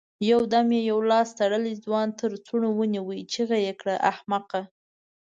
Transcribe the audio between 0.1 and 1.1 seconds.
يودم يې يو